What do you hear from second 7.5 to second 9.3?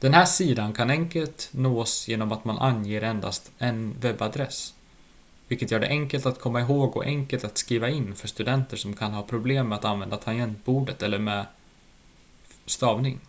skriva in för studenter som kan ha